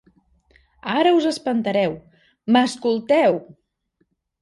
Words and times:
Ara 0.93 1.11
us 1.17 1.27
espantareu, 1.33 1.95
m'escolteu! 2.57 3.43